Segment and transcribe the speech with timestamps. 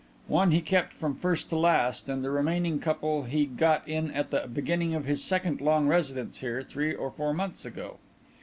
[0.27, 4.31] One he kept from first to last, and the remaining couple he got in at
[4.31, 7.99] the beginning of his second long residence here, three or four months ago.